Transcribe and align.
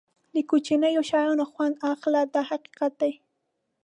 د 0.33 0.35
کوچنیو 0.49 1.01
شیانو 1.09 1.45
خوند 1.51 1.75
اخله 1.91 2.21
دا 2.33 2.41
حقیقت 2.51 2.93
دی. 3.01 3.13